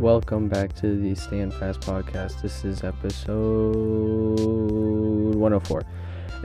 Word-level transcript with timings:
Welcome 0.00 0.48
back 0.48 0.74
to 0.80 1.00
the 1.00 1.14
Stand 1.14 1.54
Fast 1.54 1.82
podcast. 1.82 2.42
This 2.42 2.64
is 2.64 2.82
episode 2.82 3.36
104. 5.36 5.84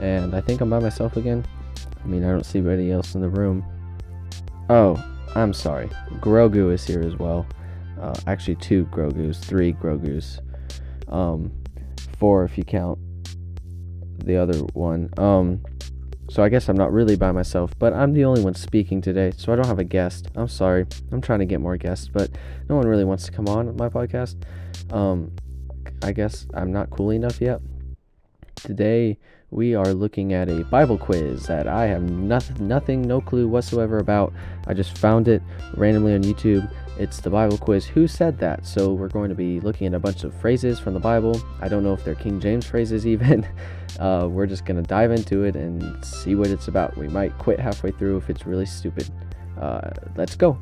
And 0.00 0.36
I 0.36 0.40
think 0.40 0.60
I'm 0.60 0.70
by 0.70 0.78
myself 0.78 1.16
again. 1.16 1.44
I 2.00 2.06
mean, 2.06 2.24
I 2.24 2.28
don't 2.28 2.46
see 2.46 2.60
anybody 2.60 2.92
else 2.92 3.16
in 3.16 3.20
the 3.20 3.28
room. 3.28 3.64
Oh, 4.68 5.04
I'm 5.34 5.52
sorry. 5.52 5.88
Grogu 6.20 6.72
is 6.72 6.86
here 6.86 7.02
as 7.02 7.16
well. 7.16 7.44
Uh, 8.00 8.14
actually, 8.28 8.54
two 8.54 8.84
Grogus, 8.86 9.40
three 9.40 9.72
Grogus. 9.72 10.38
Um, 11.08 11.50
four 12.18 12.44
if 12.44 12.56
you 12.56 12.62
count 12.62 13.00
the 14.24 14.36
other 14.36 14.58
one. 14.74 15.10
Um, 15.18 15.60
so 16.30 16.44
I 16.44 16.48
guess 16.48 16.68
I'm 16.68 16.76
not 16.76 16.92
really 16.92 17.16
by 17.16 17.32
myself, 17.32 17.76
but 17.78 17.92
I'm 17.92 18.12
the 18.12 18.24
only 18.24 18.40
one 18.40 18.54
speaking 18.54 19.00
today, 19.00 19.32
so 19.36 19.52
I 19.52 19.56
don't 19.56 19.66
have 19.66 19.80
a 19.80 19.84
guest. 19.84 20.28
I'm 20.36 20.46
sorry. 20.46 20.86
I'm 21.10 21.20
trying 21.20 21.40
to 21.40 21.44
get 21.44 21.60
more 21.60 21.76
guests, 21.76 22.06
but 22.06 22.30
no 22.68 22.76
one 22.76 22.86
really 22.86 23.04
wants 23.04 23.24
to 23.24 23.32
come 23.32 23.48
on 23.48 23.76
my 23.76 23.88
podcast. 23.88 24.36
Um, 24.92 25.32
I 26.02 26.12
guess 26.12 26.46
I'm 26.54 26.72
not 26.72 26.88
cool 26.90 27.10
enough 27.10 27.40
yet. 27.40 27.60
Today 28.54 29.18
we 29.50 29.74
are 29.74 29.92
looking 29.92 30.32
at 30.32 30.48
a 30.48 30.62
Bible 30.64 30.96
quiz 30.96 31.46
that 31.46 31.66
I 31.66 31.86
have 31.86 32.02
nothing, 32.02 32.68
nothing, 32.68 33.02
no 33.02 33.20
clue 33.20 33.48
whatsoever 33.48 33.98
about. 33.98 34.32
I 34.68 34.74
just 34.74 34.96
found 34.98 35.26
it 35.26 35.42
randomly 35.74 36.14
on 36.14 36.22
YouTube. 36.22 36.70
It's 37.00 37.18
the 37.18 37.30
Bible 37.30 37.56
quiz. 37.56 37.86
Who 37.86 38.06
said 38.06 38.38
that? 38.40 38.66
So 38.66 38.92
we're 38.92 39.08
going 39.08 39.30
to 39.30 39.34
be 39.34 39.58
looking 39.58 39.86
at 39.86 39.94
a 39.94 39.98
bunch 39.98 40.22
of 40.22 40.34
phrases 40.34 40.78
from 40.78 40.92
the 40.92 41.00
Bible. 41.00 41.40
I 41.58 41.66
don't 41.66 41.82
know 41.82 41.94
if 41.94 42.04
they're 42.04 42.14
King 42.14 42.38
James 42.40 42.66
phrases 42.66 43.06
even. 43.06 43.48
Uh, 43.98 44.26
we're 44.30 44.46
just 44.46 44.64
gonna 44.64 44.80
dive 44.80 45.10
into 45.10 45.42
it 45.42 45.56
and 45.56 46.02
see 46.02 46.34
what 46.34 46.46
it's 46.46 46.68
about. 46.68 46.96
We 46.96 47.08
might 47.08 47.36
quit 47.38 47.58
halfway 47.58 47.90
through 47.90 48.16
if 48.18 48.30
it's 48.30 48.46
really 48.46 48.64
stupid. 48.64 49.10
Uh, 49.60 49.90
let's 50.16 50.36
go. 50.36 50.56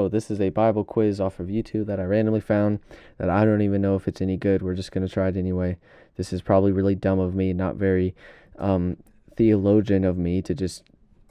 So, 0.00 0.08
this 0.08 0.30
is 0.30 0.40
a 0.40 0.48
Bible 0.48 0.82
quiz 0.82 1.20
off 1.20 1.40
of 1.40 1.48
YouTube 1.48 1.84
that 1.84 2.00
I 2.00 2.04
randomly 2.04 2.40
found 2.40 2.78
that 3.18 3.28
I 3.28 3.44
don't 3.44 3.60
even 3.60 3.82
know 3.82 3.96
if 3.96 4.08
it's 4.08 4.22
any 4.22 4.38
good. 4.38 4.62
We're 4.62 4.74
just 4.74 4.92
going 4.92 5.06
to 5.06 5.12
try 5.12 5.28
it 5.28 5.36
anyway. 5.36 5.76
This 6.16 6.32
is 6.32 6.40
probably 6.40 6.72
really 6.72 6.94
dumb 6.94 7.18
of 7.18 7.34
me, 7.34 7.52
not 7.52 7.76
very 7.76 8.14
um, 8.58 8.96
theologian 9.36 10.06
of 10.06 10.16
me 10.16 10.40
to 10.40 10.54
just 10.54 10.84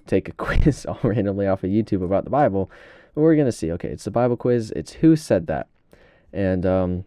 take 0.05 0.29
a 0.29 0.31
quiz 0.37 0.85
all 0.85 0.99
randomly 1.01 1.47
off 1.47 1.63
of 1.63 1.71
YouTube 1.71 2.03
about 2.03 2.25
the 2.25 2.29
Bible. 2.29 2.69
But 3.15 3.21
we're 3.21 3.33
going 3.33 3.47
to 3.47 3.51
see. 3.51 3.71
Okay, 3.71 3.87
it's 3.87 4.03
the 4.03 4.11
Bible 4.11 4.37
quiz. 4.37 4.69
It's 4.75 4.93
who 4.93 5.15
said 5.15 5.47
that. 5.47 5.67
And 6.31 6.63
um, 6.63 7.05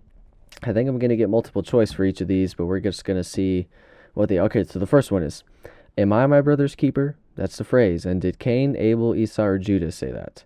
I 0.64 0.72
think 0.72 0.88
I'm 0.88 0.98
going 0.98 1.10
to 1.10 1.16
get 1.16 1.30
multiple 1.30 1.62
choice 1.62 1.92
for 1.92 2.05
each 2.05 2.20
of 2.20 2.27
these, 2.27 2.55
but 2.55 2.66
we're 2.66 2.80
just 2.80 3.05
going 3.05 3.20
to 3.20 3.22
see 3.22 3.68
what 4.14 4.28
they. 4.28 4.40
Okay, 4.40 4.64
so 4.64 4.80
the 4.80 4.86
first 4.88 5.12
one 5.12 5.22
is 5.22 5.44
Am 5.96 6.12
I 6.12 6.27
my 6.27 6.40
brother's 6.40 6.74
keeper? 6.74 7.14
That's 7.36 7.56
the 7.56 7.62
phrase. 7.62 8.05
And 8.05 8.20
did 8.20 8.40
Cain, 8.40 8.74
Abel, 8.77 9.14
Esau, 9.14 9.44
or 9.44 9.58
Judah 9.58 9.92
say 9.92 10.10
that? 10.10 10.42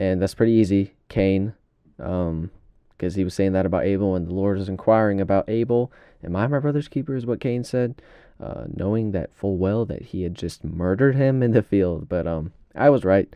And 0.00 0.20
that's 0.20 0.34
pretty 0.34 0.52
easy. 0.52 0.94
Cain, 1.08 1.52
um, 2.00 2.50
because 2.96 3.14
he 3.14 3.22
was 3.22 3.34
saying 3.34 3.52
that 3.52 3.66
about 3.66 3.84
Abel, 3.84 4.16
and 4.16 4.26
the 4.26 4.34
Lord 4.34 4.58
was 4.58 4.68
inquiring 4.68 5.20
about 5.20 5.48
Abel. 5.48 5.92
Am 6.24 6.34
I 6.34 6.46
my 6.48 6.58
brother's 6.58 6.88
keeper? 6.88 7.14
Is 7.14 7.26
what 7.26 7.40
Cain 7.40 7.62
said, 7.62 8.02
uh, 8.42 8.64
knowing 8.74 9.12
that 9.12 9.34
full 9.34 9.58
well 9.58 9.84
that 9.84 10.02
he 10.02 10.22
had 10.22 10.34
just 10.34 10.64
murdered 10.64 11.14
him 11.14 11.42
in 11.42 11.52
the 11.52 11.62
field. 11.62 12.08
But 12.08 12.26
um, 12.26 12.52
I 12.74 12.90
was 12.90 13.04
right. 13.04 13.28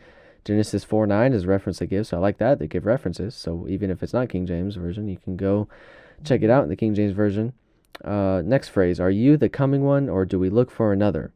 Genesis 0.43 0.83
4 0.83 1.07
9 1.07 1.33
is 1.33 1.43
a 1.43 1.47
reference 1.47 1.79
they 1.79 1.87
give, 1.87 2.05
so 2.07 2.17
I 2.17 2.19
like 2.19 2.37
that. 2.39 2.59
They 2.59 2.67
give 2.67 2.85
references. 2.85 3.33
So 3.35 3.65
even 3.67 3.89
if 3.89 4.03
it's 4.03 4.13
not 4.13 4.29
King 4.29 4.45
James 4.45 4.75
Version, 4.75 5.07
you 5.07 5.17
can 5.17 5.37
go 5.37 5.67
check 6.23 6.41
it 6.41 6.49
out 6.49 6.63
in 6.63 6.69
the 6.69 6.75
King 6.75 6.93
James 6.93 7.13
Version. 7.13 7.53
Uh, 8.03 8.41
next 8.43 8.69
phrase 8.69 8.99
Are 8.99 9.09
you 9.09 9.37
the 9.37 9.49
coming 9.49 9.83
one, 9.83 10.09
or 10.09 10.25
do 10.25 10.39
we 10.39 10.49
look 10.49 10.71
for 10.71 10.91
another? 10.91 11.31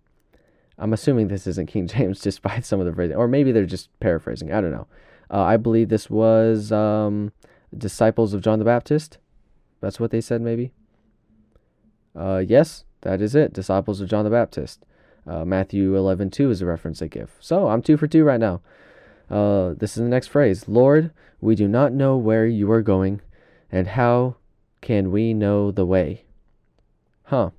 I'm 0.77 0.93
assuming 0.93 1.27
this 1.27 1.45
isn't 1.45 1.67
King 1.67 1.87
James 1.87 2.19
despite 2.19 2.65
some 2.65 2.79
of 2.79 2.85
the 2.85 2.93
phrasing, 2.93 3.15
or 3.15 3.27
maybe 3.27 3.51
they're 3.51 3.65
just 3.65 3.89
paraphrasing. 3.99 4.51
I 4.51 4.61
don't 4.61 4.71
know. 4.71 4.87
Uh, 5.31 5.41
I 5.41 5.57
believe 5.57 5.89
this 5.89 6.09
was 6.09 6.71
um, 6.71 7.31
disciples 7.75 8.33
of 8.33 8.41
John 8.41 8.59
the 8.59 8.65
Baptist. 8.65 9.17
That's 9.81 9.99
what 9.99 10.11
they 10.11 10.21
said, 10.21 10.41
maybe. 10.41 10.71
Uh, 12.15 12.43
yes, 12.45 12.83
that 13.01 13.21
is 13.21 13.35
it. 13.35 13.53
Disciples 13.53 14.01
of 14.01 14.09
John 14.09 14.23
the 14.23 14.31
Baptist. 14.31 14.85
Uh, 15.27 15.45
Matthew 15.45 15.95
11 15.95 16.31
2 16.31 16.49
is 16.49 16.61
a 16.61 16.65
reference 16.65 16.99
they 16.99 17.07
give. 17.07 17.31
So 17.39 17.67
I'm 17.67 17.81
two 17.81 17.97
for 17.97 18.07
two 18.07 18.23
right 18.23 18.39
now. 18.39 18.61
Uh, 19.29 19.75
this 19.77 19.91
is 19.91 20.03
the 20.03 20.09
next 20.09 20.27
phrase 20.27 20.67
Lord, 20.67 21.11
we 21.39 21.55
do 21.55 21.67
not 21.67 21.93
know 21.93 22.17
where 22.17 22.47
you 22.47 22.71
are 22.71 22.81
going, 22.81 23.21
and 23.71 23.89
how 23.89 24.37
can 24.81 25.11
we 25.11 25.33
know 25.33 25.69
the 25.69 25.85
way? 25.85 26.25
Huh. 27.23 27.51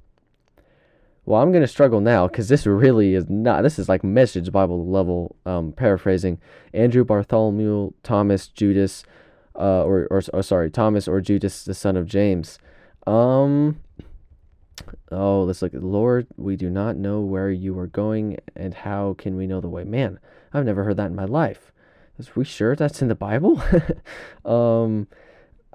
Well, 1.30 1.40
I'm 1.40 1.52
going 1.52 1.62
to 1.62 1.68
struggle 1.68 2.00
now 2.00 2.26
because 2.26 2.48
this 2.48 2.66
really 2.66 3.14
is 3.14 3.30
not. 3.30 3.62
This 3.62 3.78
is 3.78 3.88
like 3.88 4.02
message 4.02 4.50
Bible 4.50 4.84
level 4.84 5.36
um, 5.46 5.70
paraphrasing. 5.70 6.40
Andrew, 6.74 7.04
Bartholomew, 7.04 7.92
Thomas, 8.02 8.48
Judas, 8.48 9.04
uh, 9.54 9.84
or, 9.84 10.08
or, 10.10 10.22
or 10.32 10.42
sorry, 10.42 10.72
Thomas 10.72 11.06
or 11.06 11.20
Judas, 11.20 11.64
the 11.64 11.72
son 11.72 11.96
of 11.96 12.06
James. 12.06 12.58
Um. 13.06 13.80
Oh, 15.12 15.44
let's 15.44 15.62
look 15.62 15.72
at 15.72 15.84
Lord. 15.84 16.26
We 16.36 16.56
do 16.56 16.68
not 16.68 16.96
know 16.96 17.20
where 17.20 17.52
you 17.52 17.78
are 17.78 17.86
going, 17.86 18.38
and 18.56 18.74
how 18.74 19.14
can 19.16 19.36
we 19.36 19.46
know 19.46 19.60
the 19.60 19.68
way? 19.68 19.84
Man, 19.84 20.18
I've 20.52 20.64
never 20.64 20.82
heard 20.82 20.96
that 20.96 21.10
in 21.10 21.14
my 21.14 21.26
life. 21.26 21.70
Is 22.18 22.34
we 22.34 22.44
sure 22.44 22.74
that's 22.74 23.02
in 23.02 23.06
the 23.06 23.14
Bible? 23.14 23.62
um, 24.44 25.06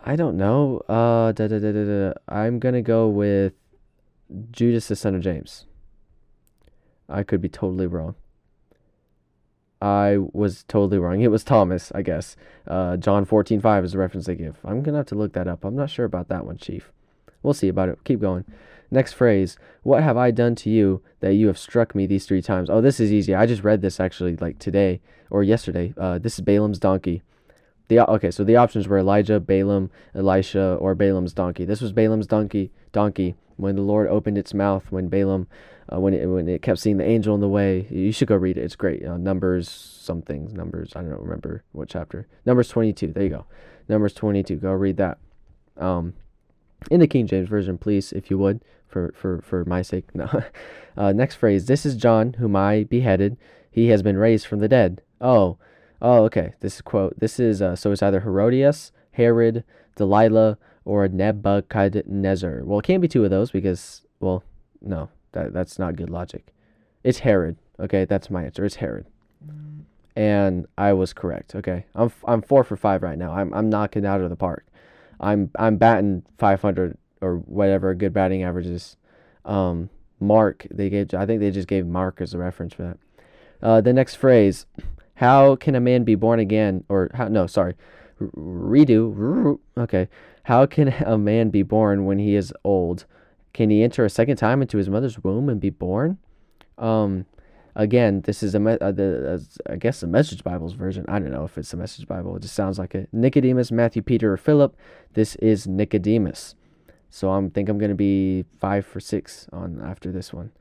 I 0.04 0.18
don't 0.18 0.36
know. 0.36 0.80
Uh, 0.90 1.32
da, 1.32 1.48
da, 1.48 1.60
da, 1.60 1.72
da, 1.72 1.86
da. 1.86 2.14
I'm 2.28 2.60
gonna 2.60 2.82
go 2.82 3.08
with 3.08 3.54
Judas, 4.52 4.88
the 4.88 4.96
son 4.96 5.16
of 5.16 5.22
James. 5.22 5.66
I 7.08 7.24
could 7.24 7.42
be 7.42 7.50
totally 7.50 7.88
wrong. 7.88 8.16
I 9.82 10.18
was 10.18 10.64
totally 10.64 10.98
wrong. 10.98 11.22
It 11.22 11.32
was 11.32 11.44
Thomas, 11.44 11.92
I 11.94 12.02
guess. 12.02 12.36
Uh, 12.68 12.98
John 12.98 13.26
14 13.26 13.60
5 13.62 13.86
is 13.86 13.92
the 13.92 13.98
reference 13.98 14.26
they 14.26 14.36
give. 14.36 14.58
I'm 14.64 14.82
going 14.82 14.94
to 14.94 15.00
have 15.00 15.06
to 15.08 15.16
look 15.16 15.34
that 15.34 15.48
up. 15.48 15.64
I'm 15.64 15.76
not 15.76 15.90
sure 15.90 16.06
about 16.06 16.28
that 16.30 16.46
one, 16.46 16.58
Chief. 16.58 16.92
We'll 17.44 17.54
see 17.54 17.68
about 17.68 17.90
it. 17.90 18.00
Keep 18.04 18.22
going. 18.22 18.46
Next 18.90 19.14
phrase 19.14 19.58
What 19.84 20.04
have 20.04 20.18
I 20.18 20.32
done 20.32 20.56
to 20.56 20.70
you 20.70 21.02
that 21.20 21.34
you 21.34 21.48
have 21.48 21.58
struck 21.58 21.94
me 21.94 22.06
these 22.06 22.26
three 22.26 22.42
times? 22.42 22.70
Oh, 22.70 22.82
this 22.82 23.00
is 23.00 23.12
easy. 23.12 23.36
I 23.36 23.46
just 23.46 23.64
read 23.64 23.82
this 23.82 24.00
actually 24.00 24.38
like 24.38 24.58
today 24.58 25.02
or 25.30 25.44
yesterday. 25.44 25.94
Uh, 25.98 26.18
this 26.18 26.36
is 26.36 26.42
Balaam's 26.42 26.80
donkey. 26.80 27.22
The, 27.88 28.10
okay, 28.10 28.32
so 28.32 28.44
the 28.44 28.56
options 28.56 28.88
were 28.88 28.98
Elijah, 28.98 29.40
Balaam, 29.40 29.92
Elisha, 30.16 30.76
or 30.80 30.96
Balaam's 30.96 31.34
donkey. 31.34 31.66
This 31.66 31.82
was 31.82 31.92
Balaam's 31.92 32.26
donkey. 32.26 32.72
Donkey 32.92 33.36
when 33.58 33.76
the 33.76 33.82
Lord 33.82 34.08
opened 34.08 34.38
its 34.38 34.54
mouth, 34.54 34.92
when 34.92 35.08
Balaam, 35.08 35.48
uh, 35.92 36.00
when 36.00 36.14
it 36.14 36.26
when 36.26 36.48
it 36.48 36.62
kept 36.62 36.80
seeing 36.80 36.98
the 36.98 37.06
angel 37.06 37.36
in 37.36 37.42
the 37.42 37.48
way. 37.48 37.88
You 37.90 38.12
should 38.12 38.28
go 38.28 38.36
read 38.36 38.58
it. 38.58 38.64
It's 38.64 38.76
great. 38.76 39.06
Uh, 39.06 39.18
Numbers 39.18 39.70
something. 39.70 40.54
Numbers. 40.54 40.94
I 40.96 41.02
don't 41.02 41.22
remember 41.22 41.64
what 41.72 41.90
chapter. 41.90 42.28
Numbers 42.46 42.70
twenty 42.70 42.94
two. 42.94 43.08
There 43.14 43.24
you 43.24 43.30
go. 43.30 43.46
Numbers 43.88 44.14
twenty 44.14 44.44
two. 44.44 44.56
Go 44.56 44.72
read 44.72 44.98
that. 44.98 45.20
Um, 45.78 46.14
in 46.90 47.00
the 47.00 47.08
King 47.08 47.28
James 47.28 47.50
version, 47.50 47.78
please, 47.78 48.14
if 48.14 48.30
you 48.30 48.38
would, 48.38 48.64
for 48.88 49.14
for 49.16 49.42
for 49.42 49.66
my 49.66 49.82
sake. 49.82 50.14
No. 50.16 50.30
uh, 50.98 51.12
next 51.14 51.36
phrase. 51.36 51.66
This 51.66 51.86
is 51.86 51.96
John, 51.96 52.34
whom 52.34 52.56
I 52.56 52.84
beheaded. 52.84 53.38
He 53.70 53.88
has 53.88 54.02
been 54.02 54.18
raised 54.18 54.48
from 54.48 54.60
the 54.60 54.70
dead. 54.70 55.02
Oh, 55.20 55.58
oh, 56.02 56.24
okay. 56.26 56.54
This 56.62 56.76
is 56.76 56.82
quote. 56.82 57.20
This 57.20 57.40
is 57.40 57.62
uh, 57.62 57.76
so 57.76 57.92
it's 57.92 58.04
either 58.04 58.22
Herodias, 58.22 58.92
Herod, 59.12 59.64
Delilah, 59.96 60.58
or 60.86 61.08
Nebuchadnezzar. 61.08 62.62
Well, 62.64 62.80
it 62.80 62.86
can't 62.86 63.02
be 63.02 63.08
two 63.08 63.24
of 63.24 63.32
those 63.32 63.52
because, 63.52 64.04
well, 64.20 64.44
no, 64.82 65.10
that 65.32 65.54
that's 65.54 65.78
not 65.78 65.96
good 65.96 66.10
logic. 66.10 66.54
It's 67.04 67.20
Herod. 67.20 67.58
Okay, 67.80 68.06
that's 68.06 68.30
my 68.30 68.46
answer. 68.46 68.64
It's 68.64 68.76
Herod. 68.76 69.06
And 70.16 70.66
I 70.78 70.94
was 70.94 71.12
correct. 71.12 71.56
Okay, 71.56 71.86
I'm 71.94 72.12
I'm 72.26 72.42
four 72.42 72.64
for 72.64 72.78
five 72.78 73.04
right 73.04 73.18
now. 73.18 73.34
I'm 73.34 73.54
I'm 73.54 73.70
knocking 73.70 74.06
out 74.06 74.22
of 74.22 74.30
the 74.30 74.38
park. 74.38 74.66
I'm 75.20 75.52
I'm 75.58 75.78
batting 75.78 76.24
500 76.38 76.98
or 77.22 77.38
whatever 77.38 77.94
good 77.96 78.14
batting 78.14 78.44
average 78.44 78.68
is. 78.68 78.96
Um, 79.44 79.90
Mark, 80.20 80.66
they 80.72 80.90
gave. 80.90 81.14
I 81.14 81.26
think 81.26 81.42
they 81.42 81.52
just 81.52 81.68
gave 81.68 81.86
Mark 81.86 82.22
as 82.22 82.34
a 82.34 82.38
reference 82.38 82.74
for 82.74 82.84
that. 82.84 82.98
Uh, 83.62 83.82
the 83.82 83.92
next 83.92 84.16
phrase, 84.16 84.66
how 85.16 85.56
can 85.56 85.76
a 85.76 85.80
man 85.80 86.04
be 86.04 86.16
born 86.16 86.40
again? 86.40 86.86
Or 86.88 87.12
how? 87.14 87.28
No, 87.28 87.48
sorry, 87.48 87.76
redo. 88.22 89.60
Okay, 89.78 90.08
how 90.44 90.66
can 90.66 90.90
a 91.06 91.18
man 91.18 91.50
be 91.50 91.64
born 91.64 92.06
when 92.06 92.20
he 92.20 92.36
is 92.36 92.54
old? 92.64 93.06
Can 93.54 93.70
he 93.70 93.84
enter 93.84 94.04
a 94.04 94.10
second 94.10 94.38
time 94.38 94.62
into 94.62 94.78
his 94.78 94.90
mother's 94.90 95.24
womb 95.24 95.48
and 95.48 95.62
be 95.62 95.70
born? 95.70 96.18
Um, 96.78 97.26
again, 97.76 98.22
this 98.22 98.44
is 98.44 98.54
a 98.54 98.60
me- 98.60 98.78
uh, 98.82 98.92
the, 98.92 99.40
uh, 99.68 99.72
I 99.72 99.78
guess 99.78 100.02
the 100.02 100.08
Message 100.08 100.44
Bible's 100.44 100.74
version. 100.74 101.06
I 101.08 101.20
don't 101.20 101.32
know 101.32 101.46
if 101.46 101.58
it's 101.58 101.72
the 101.72 101.78
Message 101.78 102.08
Bible. 102.08 102.36
It 102.36 102.42
just 102.42 102.54
sounds 102.56 102.78
like 102.78 102.96
it. 102.96 103.08
Nicodemus, 103.14 103.72
Matthew, 103.72 104.02
Peter, 104.02 104.34
or 104.34 104.38
Philip. 104.38 104.76
This 105.14 105.36
is 105.38 105.68
Nicodemus. 105.68 106.56
So 107.10 107.32
I 107.32 107.50
think 107.50 107.70
I'm 107.70 107.78
gonna 107.78 107.96
be 107.96 108.44
five 108.60 108.86
for 108.86 109.00
six 109.00 109.48
on 109.54 109.82
after 109.82 110.12
this 110.12 110.34
one. 110.34 110.52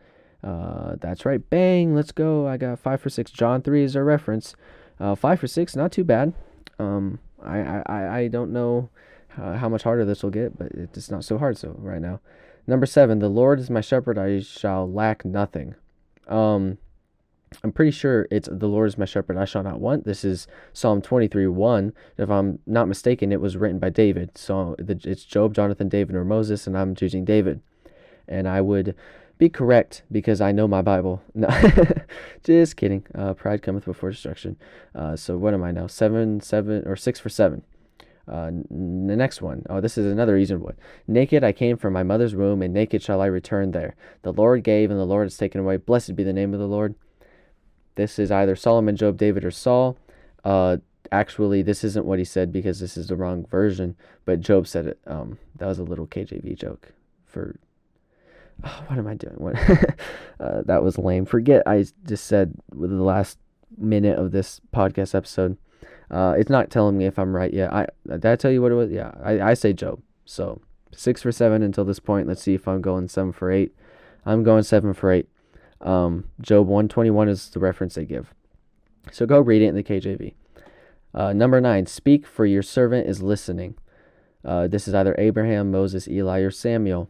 Uh, 0.45 0.95
that's 1.01 1.25
right. 1.25 1.49
Bang! 1.51 1.95
Let's 1.97 2.13
go. 2.13 2.47
I 2.47 2.59
got 2.59 2.79
five 2.79 3.01
for 3.01 3.09
six. 3.11 3.31
John 3.33 3.63
three 3.63 3.83
is 3.83 3.97
our 3.97 4.05
reference. 4.05 4.55
Uh, 5.01 5.15
five 5.15 5.41
for 5.41 5.49
six, 5.49 5.75
not 5.75 5.91
too 5.91 6.05
bad. 6.05 6.33
Um, 6.79 7.19
I, 7.45 7.83
I 7.87 8.19
I 8.19 8.29
don't 8.29 8.53
know 8.53 8.91
uh, 9.39 9.57
how 9.57 9.69
much 9.69 9.83
harder 9.83 10.05
this 10.05 10.23
will 10.23 10.31
get, 10.31 10.59
but 10.59 10.73
it's 10.73 11.11
not 11.11 11.25
so 11.25 11.39
hard 11.39 11.57
so 11.57 11.75
right 11.79 12.01
now. 12.01 12.21
Number 12.67 12.87
seven, 12.87 13.19
the 13.19 13.29
Lord 13.29 13.61
is 13.61 13.71
my 13.71 13.81
shepherd; 13.81 14.19
I 14.19 14.41
shall 14.41 14.91
lack 14.91 15.25
nothing. 15.25 15.75
Um, 16.29 16.79
I'm 17.63 17.73
pretty 17.73 17.91
sure 17.91 18.27
it's 18.31 18.49
the 18.51 18.67
Lord 18.67 18.89
is 18.89 18.99
my 18.99 19.05
shepherd; 19.05 19.37
I 19.37 19.45
shall 19.45 19.63
not 19.63 19.81
want. 19.81 20.05
This 20.05 20.25
is 20.25 20.47
Psalm 20.73 21.03
23, 21.03 21.47
1. 21.47 21.93
If 22.19 22.31
I'm 22.31 22.59
not 22.67 22.89
mistaken, 22.89 23.33
it 23.33 23.41
was 23.41 23.57
written 23.57 23.79
by 23.79 23.91
David. 23.91 24.37
So 24.37 24.77
it's 24.79 25.25
Job, 25.25 25.55
Jonathan, 25.55 25.89
David, 25.89 26.17
or 26.17 26.25
Moses, 26.25 26.67
and 26.67 26.77
I'm 26.77 26.95
choosing 26.95 27.25
David. 27.25 27.61
And 28.27 28.49
I 28.49 28.61
would 28.61 28.95
be 29.45 29.49
correct 29.51 30.03
because 30.11 30.41
I 30.41 30.53
know 30.53 30.67
my 30.67 30.83
Bible. 30.83 31.23
No, 31.35 31.49
just 32.45 32.77
kidding. 32.77 33.05
Uh, 33.15 33.35
pride 33.35 33.61
cometh 33.63 33.85
before 33.85 34.11
destruction. 34.11 34.57
Uh, 34.95 35.17
so 35.17 35.37
what 35.37 35.53
am 35.53 35.63
I 35.63 35.73
now? 35.73 35.87
Seven, 35.87 36.41
seven, 36.41 36.83
or 36.87 36.97
six 36.97 37.19
for 37.21 37.29
seven. 37.29 37.63
Uh, 38.27 38.47
n- 38.47 39.07
the 39.07 39.17
next 39.17 39.43
one. 39.43 39.65
Oh, 39.69 39.81
this 39.81 39.99
is 39.99 40.07
another 40.07 40.37
easy 40.39 40.55
one. 40.55 40.77
Naked 41.07 41.45
I 41.45 41.53
came 41.53 41.77
from 41.77 41.93
my 41.93 42.03
mother's 42.03 42.35
womb, 42.35 42.63
and 42.63 42.73
naked 42.73 43.03
shall 43.03 43.21
I 43.21 43.27
return 43.27 43.73
there. 43.73 43.97
The 44.23 44.33
Lord 44.33 44.63
gave, 44.63 44.91
and 44.91 44.99
the 44.99 45.05
Lord 45.05 45.27
has 45.27 45.37
taken 45.37 45.61
away. 45.61 45.77
Blessed 45.77 46.17
be 46.17 46.23
the 46.25 46.33
name 46.33 46.55
of 46.55 46.61
the 46.61 46.69
Lord. 46.69 46.95
This 47.97 48.19
is 48.19 48.31
either 48.31 48.57
Solomon, 48.57 48.97
Job, 48.97 49.19
David, 49.19 49.45
or 49.45 49.51
Saul. 49.51 49.99
Uh, 50.45 50.79
actually, 51.13 51.61
this 51.63 51.85
isn't 51.85 52.07
what 52.07 52.19
he 52.19 52.25
said 52.25 52.53
because 52.53 52.81
this 52.81 52.97
is 52.97 53.09
the 53.09 53.17
wrong 53.17 53.45
version, 53.47 53.97
but 54.25 54.41
Job 54.41 54.67
said 54.67 54.87
it. 54.87 54.99
Um, 55.07 55.39
that 55.57 55.67
was 55.67 55.79
a 55.79 55.85
little 55.85 56.07
KJV 56.07 56.57
joke 56.57 56.93
for. 57.27 57.57
Oh, 58.63 58.85
what 58.87 58.99
am 58.99 59.07
I 59.07 59.15
doing? 59.15 59.35
What? 59.37 59.57
uh, 60.41 60.63
that 60.67 60.83
was 60.83 60.99
lame. 60.99 61.25
Forget 61.25 61.63
I 61.67 61.85
just 62.07 62.27
said 62.27 62.55
with 62.73 62.91
the 62.91 63.03
last 63.03 63.39
minute 63.77 64.19
of 64.19 64.33
this 64.33 64.61
podcast 64.75 65.15
episode. 65.15 65.57
Uh, 66.11 66.35
it's 66.39 66.51
not 66.51 66.71
telling 66.71 66.97
me 66.97 67.07
if 67.07 67.19
I'm 67.19 67.35
right 67.35 67.53
yet. 67.53 67.73
I 67.73 67.87
did 68.07 68.27
I 68.27 68.37
tell 68.37 68.51
you 68.51 68.63
what 68.63 68.73
it 68.73 68.77
was? 68.77 68.91
Yeah, 68.91 69.13
I, 69.23 69.41
I 69.41 69.55
say 69.55 69.73
Job. 69.73 70.01
So 70.25 70.61
six 70.93 71.23
for 71.23 71.33
seven 71.33 71.63
until 71.63 71.85
this 71.85 71.99
point. 71.99 72.29
Let's 72.29 72.43
see 72.43 72.55
if 72.55 72.69
I'm 72.69 72.83
going 72.83 73.09
seven 73.09 73.33
for 73.33 73.51
eight. 73.51 73.75
I'm 74.27 74.43
going 74.43 74.63
seven 74.63 74.95
for 74.95 75.11
eight. 75.11 75.29
Um, 75.81 76.31
Job 76.41 76.67
121 76.67 77.29
is 77.29 77.51
the 77.51 77.61
reference 77.61 77.95
they 77.95 78.05
give. 78.05 78.33
So 79.13 79.27
go 79.27 79.39
read 79.39 79.61
it 79.61 79.67
in 79.67 79.75
the 79.75 79.83
KJV. 79.83 80.35
Uh, 81.13 81.33
number 81.33 81.61
nine, 81.61 81.87
speak 81.87 82.27
for 82.27 82.47
your 82.47 82.63
servant 82.63 83.07
is 83.07 83.23
listening. 83.23 83.77
Uh, 84.45 84.67
this 84.67 84.89
is 84.89 84.95
either 84.95 85.15
Abraham, 85.19 85.71
Moses, 85.71 86.09
Eli, 86.09 86.41
or 86.41 86.51
Samuel. 86.51 87.09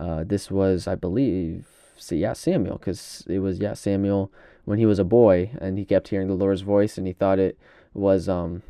Uh, 0.00 0.24
this 0.24 0.50
was, 0.50 0.88
I 0.88 0.94
believe, 0.94 1.66
yeah, 2.10 2.32
Samuel, 2.32 2.78
because 2.78 3.24
it 3.28 3.40
was 3.40 3.58
yeah 3.58 3.74
Samuel 3.74 4.32
when 4.64 4.78
he 4.78 4.86
was 4.86 4.98
a 4.98 5.04
boy 5.04 5.50
and 5.60 5.76
he 5.78 5.84
kept 5.84 6.08
hearing 6.08 6.28
the 6.28 6.34
Lord's 6.34 6.62
voice 6.62 6.96
and 6.96 7.06
he 7.06 7.12
thought 7.12 7.38
it 7.38 7.58
was 7.92 8.28
um 8.28 8.62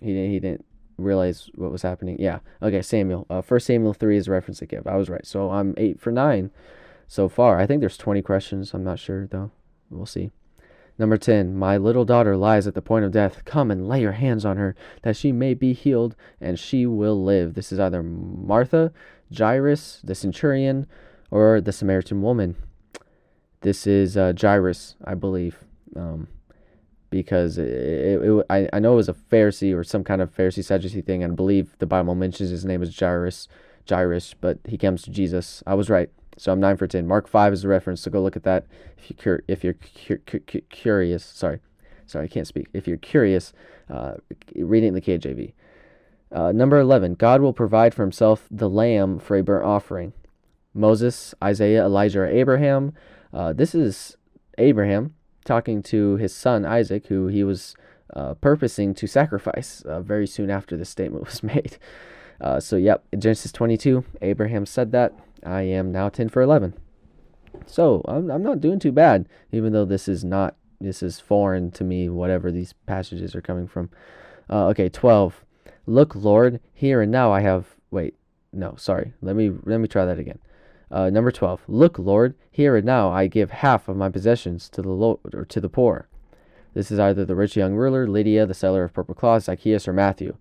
he 0.00 0.12
didn't 0.12 0.30
he 0.30 0.38
didn't 0.38 0.64
realize 0.96 1.50
what 1.56 1.72
was 1.72 1.82
happening. 1.82 2.16
Yeah, 2.20 2.38
okay, 2.62 2.82
Samuel. 2.82 3.26
Uh, 3.28 3.42
First 3.42 3.66
Samuel 3.66 3.92
three 3.92 4.16
is 4.16 4.28
a 4.28 4.30
reference 4.30 4.60
to 4.60 4.66
give. 4.66 4.86
I 4.86 4.96
was 4.96 5.10
right. 5.10 5.26
So 5.26 5.50
I'm 5.50 5.74
eight 5.76 6.00
for 6.00 6.12
nine 6.12 6.50
so 7.08 7.28
far. 7.28 7.58
I 7.58 7.66
think 7.66 7.80
there's 7.80 7.98
20 7.98 8.22
questions. 8.22 8.72
I'm 8.72 8.84
not 8.84 8.98
sure 8.98 9.26
though. 9.26 9.50
We'll 9.90 10.06
see. 10.06 10.30
Number 10.98 11.18
10. 11.18 11.54
My 11.54 11.76
little 11.76 12.04
daughter 12.04 12.36
lies 12.36 12.66
at 12.66 12.74
the 12.74 12.82
point 12.82 13.04
of 13.04 13.12
death. 13.12 13.44
Come 13.44 13.70
and 13.70 13.88
lay 13.88 14.00
your 14.00 14.12
hands 14.12 14.44
on 14.44 14.56
her, 14.56 14.74
that 15.02 15.16
she 15.16 15.30
may 15.30 15.52
be 15.52 15.72
healed, 15.72 16.16
and 16.40 16.58
she 16.58 16.86
will 16.86 17.22
live. 17.22 17.54
This 17.54 17.70
is 17.70 17.78
either 17.78 18.02
Martha, 18.02 18.92
Jairus, 19.36 20.00
the 20.02 20.14
centurion, 20.14 20.86
or 21.30 21.60
the 21.60 21.72
Samaritan 21.72 22.22
woman. 22.22 22.56
This 23.60 23.86
is 23.86 24.16
uh, 24.16 24.32
Jairus, 24.38 24.96
I 25.04 25.14
believe, 25.14 25.58
um, 25.94 26.28
because 27.10 27.58
it, 27.58 27.68
it, 27.68 28.22
it, 28.22 28.46
I, 28.48 28.68
I 28.72 28.78
know 28.78 28.94
it 28.94 28.96
was 28.96 29.08
a 29.08 29.14
Pharisee 29.14 29.76
or 29.76 29.84
some 29.84 30.04
kind 30.04 30.22
of 30.22 30.34
Pharisee 30.34 30.64
Sadducee 30.64 31.02
thing, 31.02 31.22
and 31.22 31.32
I 31.32 31.36
believe 31.36 31.76
the 31.78 31.86
Bible 31.86 32.14
mentions 32.14 32.50
his 32.50 32.64
name 32.64 32.82
is 32.82 32.98
Jairus, 32.98 33.48
Jairus, 33.88 34.34
but 34.34 34.58
he 34.66 34.78
comes 34.78 35.02
to 35.02 35.10
Jesus. 35.10 35.62
I 35.66 35.74
was 35.74 35.90
right. 35.90 36.10
So 36.36 36.52
I'm 36.52 36.60
9 36.60 36.76
for 36.76 36.86
10. 36.86 37.06
Mark 37.06 37.28
5 37.28 37.52
is 37.52 37.62
the 37.62 37.68
reference, 37.68 38.02
so 38.02 38.10
go 38.10 38.20
look 38.20 38.36
at 38.36 38.42
that 38.44 38.66
if 38.98 39.10
you're, 39.10 39.16
cur- 39.16 39.44
if 39.48 39.64
you're 39.64 39.74
cu- 39.74 40.40
cu- 40.40 40.60
curious. 40.68 41.24
Sorry. 41.24 41.60
Sorry, 42.06 42.26
I 42.26 42.28
can't 42.28 42.46
speak. 42.46 42.68
If 42.72 42.86
you're 42.86 42.98
curious, 42.98 43.52
uh, 43.90 44.14
read 44.54 44.84
it 44.84 44.88
in 44.88 44.94
the 44.94 45.00
KJV. 45.00 45.52
Uh, 46.30 46.52
number 46.52 46.78
11. 46.78 47.14
God 47.14 47.40
will 47.40 47.52
provide 47.52 47.94
for 47.94 48.02
himself 48.02 48.46
the 48.50 48.68
lamb 48.68 49.18
for 49.18 49.36
a 49.36 49.42
burnt 49.42 49.64
offering. 49.64 50.12
Moses, 50.74 51.34
Isaiah, 51.42 51.84
Elijah, 51.84 52.20
or 52.20 52.26
Abraham. 52.26 52.92
Uh, 53.32 53.52
this 53.52 53.74
is 53.74 54.16
Abraham 54.58 55.14
talking 55.44 55.82
to 55.84 56.16
his 56.16 56.34
son 56.34 56.64
Isaac, 56.64 57.06
who 57.06 57.28
he 57.28 57.42
was 57.42 57.74
uh, 58.14 58.34
purposing 58.34 58.94
to 58.94 59.06
sacrifice 59.06 59.82
uh, 59.82 60.00
very 60.00 60.26
soon 60.26 60.50
after 60.50 60.76
this 60.76 60.90
statement 60.90 61.24
was 61.26 61.42
made. 61.42 61.78
Uh, 62.40 62.60
so, 62.60 62.76
yep, 62.76 63.04
Genesis 63.18 63.52
22, 63.52 64.04
Abraham 64.22 64.66
said 64.66 64.92
that. 64.92 65.14
I 65.44 65.62
am 65.62 65.92
now 65.92 66.08
10 66.08 66.28
for 66.28 66.42
11. 66.42 66.74
So 67.66 68.02
I'm, 68.06 68.30
I'm 68.30 68.42
not 68.42 68.60
doing 68.60 68.78
too 68.78 68.92
bad, 68.92 69.28
even 69.52 69.72
though 69.72 69.84
this 69.84 70.08
is 70.08 70.24
not, 70.24 70.56
this 70.80 71.02
is 71.02 71.20
foreign 71.20 71.70
to 71.72 71.84
me, 71.84 72.08
whatever 72.08 72.50
these 72.50 72.74
passages 72.86 73.34
are 73.34 73.40
coming 73.40 73.66
from. 73.66 73.90
Uh, 74.50 74.66
okay, 74.68 74.88
12. 74.88 75.44
Look, 75.86 76.14
Lord, 76.14 76.60
here 76.74 77.00
and 77.00 77.12
now 77.12 77.32
I 77.32 77.40
have, 77.40 77.66
wait, 77.90 78.14
no, 78.52 78.74
sorry. 78.76 79.12
Let 79.22 79.36
me, 79.36 79.52
let 79.64 79.78
me 79.78 79.88
try 79.88 80.04
that 80.04 80.18
again. 80.18 80.38
Uh, 80.90 81.10
number 81.10 81.30
12. 81.30 81.62
Look, 81.68 81.98
Lord, 81.98 82.34
here 82.50 82.76
and 82.76 82.86
now 82.86 83.10
I 83.10 83.26
give 83.26 83.50
half 83.50 83.88
of 83.88 83.96
my 83.96 84.08
possessions 84.08 84.68
to 84.70 84.82
the 84.82 84.90
Lord 84.90 85.34
or 85.34 85.44
to 85.44 85.60
the 85.60 85.68
poor. 85.68 86.08
This 86.74 86.90
is 86.90 86.98
either 86.98 87.24
the 87.24 87.34
rich 87.34 87.56
young 87.56 87.74
ruler, 87.74 88.06
Lydia, 88.06 88.46
the 88.46 88.54
seller 88.54 88.84
of 88.84 88.92
purple 88.92 89.14
cloth, 89.14 89.44
Zacchaeus, 89.44 89.88
or 89.88 89.92
Matthew. 89.92 90.36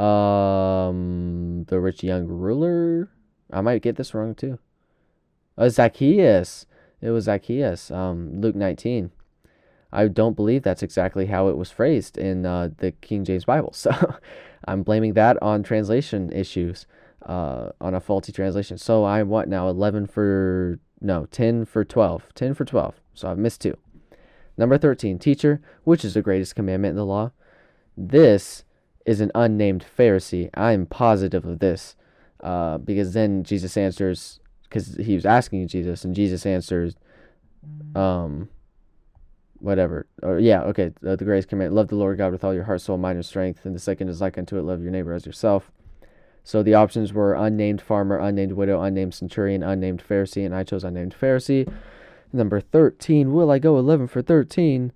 Um, 0.00 1.64
the 1.68 1.78
rich 1.78 2.02
young 2.02 2.26
ruler. 2.26 3.10
I 3.52 3.60
might 3.60 3.82
get 3.82 3.96
this 3.96 4.14
wrong 4.14 4.34
too. 4.34 4.58
Oh, 5.58 5.68
Zacchaeus. 5.68 6.66
It 7.02 7.10
was 7.10 7.24
Zacchaeus. 7.24 7.90
Um, 7.90 8.40
Luke 8.40 8.54
19. 8.54 9.10
I 9.92 10.06
don't 10.06 10.36
believe 10.36 10.62
that's 10.62 10.82
exactly 10.82 11.26
how 11.26 11.48
it 11.48 11.56
was 11.56 11.70
phrased 11.70 12.16
in 12.16 12.46
uh, 12.46 12.70
the 12.78 12.92
King 12.92 13.24
James 13.24 13.44
Bible. 13.44 13.74
So 13.80 14.14
I'm 14.66 14.82
blaming 14.82 15.14
that 15.14 15.42
on 15.42 15.62
translation 15.62 16.30
issues, 16.32 16.86
uh, 17.24 17.70
on 17.80 17.94
a 17.94 18.00
faulty 18.00 18.30
translation. 18.30 18.76
So 18.76 19.04
I'm 19.06 19.28
what 19.28 19.48
now? 19.48 19.68
11 19.68 20.06
for, 20.06 20.78
no, 21.00 21.26
10 21.26 21.64
for 21.64 21.82
12. 21.84 22.28
10 22.34 22.54
for 22.54 22.64
12. 22.66 23.00
So 23.14 23.30
I've 23.30 23.38
missed 23.38 23.62
two. 23.62 23.76
Number 24.58 24.76
13. 24.76 25.18
Teacher, 25.18 25.62
which 25.84 26.04
is 26.04 26.14
the 26.14 26.22
greatest 26.22 26.54
commandment 26.54 26.90
in 26.90 26.96
the 26.96 27.06
law? 27.06 27.32
This 27.96 28.64
is 29.06 29.20
an 29.20 29.30
unnamed 29.34 29.84
Pharisee. 29.98 30.50
I 30.54 30.72
am 30.72 30.86
positive 30.86 31.44
of 31.44 31.58
this. 31.58 31.96
Uh, 32.40 32.78
because 32.78 33.12
then 33.12 33.44
Jesus 33.44 33.76
answers, 33.76 34.40
because 34.62 34.96
he 34.96 35.14
was 35.14 35.26
asking 35.26 35.68
Jesus, 35.68 36.04
and 36.04 36.14
Jesus 36.14 36.46
answers, 36.46 36.96
um, 37.94 38.48
whatever. 39.58 40.06
Or 40.22 40.38
yeah, 40.38 40.62
okay. 40.62 40.92
Uh, 41.06 41.16
the 41.16 41.24
greatest 41.24 41.48
command: 41.48 41.74
love 41.74 41.88
the 41.88 41.96
Lord 41.96 42.18
God 42.18 42.32
with 42.32 42.44
all 42.44 42.54
your 42.54 42.64
heart, 42.64 42.80
soul, 42.80 42.96
mind, 42.96 43.16
and 43.16 43.26
strength. 43.26 43.66
And 43.66 43.74
the 43.74 43.80
second 43.80 44.08
is 44.08 44.20
like 44.20 44.38
unto 44.38 44.58
it: 44.58 44.62
love 44.62 44.82
your 44.82 44.90
neighbor 44.90 45.12
as 45.12 45.26
yourself. 45.26 45.70
So 46.42 46.62
the 46.62 46.74
options 46.74 47.12
were 47.12 47.34
unnamed 47.34 47.82
farmer, 47.82 48.18
unnamed 48.18 48.52
widow, 48.52 48.80
unnamed 48.80 49.14
centurion, 49.14 49.62
unnamed 49.62 50.02
Pharisee, 50.06 50.44
and 50.44 50.54
I 50.54 50.64
chose 50.64 50.84
unnamed 50.84 51.14
Pharisee. 51.20 51.70
Number 52.32 52.60
13, 52.60 53.32
will 53.32 53.50
I 53.50 53.58
go 53.58 53.78
11 53.78 54.06
for 54.06 54.22
13? 54.22 54.92